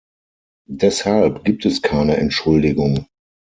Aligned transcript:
Deshalb 0.71 1.43
gibt 1.45 1.63
es 1.63 1.83
keine 1.83 2.17
Entschuldigung. 2.17 3.05